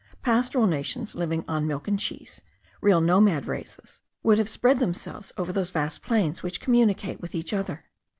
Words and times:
Pastoral 0.23 0.65
nations 0.65 1.13
living 1.13 1.45
on 1.47 1.67
milk 1.67 1.87
and 1.87 1.99
cheese, 1.99 2.41
real 2.81 3.01
nomad 3.01 3.45
races, 3.45 4.01
would 4.23 4.39
have 4.39 4.49
spread 4.49 4.79
themselves 4.79 5.31
over 5.37 5.53
those 5.53 5.69
vast 5.69 6.01
plains 6.01 6.41
which 6.41 6.59
communicate 6.59 7.21
with 7.21 7.35
each 7.35 7.53
other. 7.53 7.85